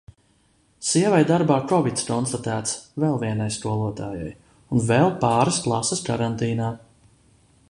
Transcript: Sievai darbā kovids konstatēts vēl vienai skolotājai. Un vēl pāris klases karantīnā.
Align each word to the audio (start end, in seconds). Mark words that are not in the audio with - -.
Sievai 0.91 1.19
darbā 1.31 1.57
kovids 1.71 2.07
konstatēts 2.07 2.73
vēl 3.05 3.21
vienai 3.27 3.51
skolotājai. 3.59 4.35
Un 4.77 4.85
vēl 4.89 5.15
pāris 5.27 5.65
klases 5.69 6.07
karantīnā. 6.11 6.77